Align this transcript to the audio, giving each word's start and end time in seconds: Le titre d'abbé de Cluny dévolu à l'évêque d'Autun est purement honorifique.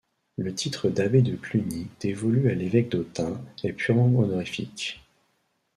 Le 0.39 0.55
titre 0.55 0.89
d'abbé 0.89 1.21
de 1.21 1.35
Cluny 1.35 1.87
dévolu 1.99 2.49
à 2.49 2.55
l'évêque 2.55 2.89
d'Autun 2.89 3.39
est 3.63 3.71
purement 3.73 4.17
honorifique. 4.17 4.99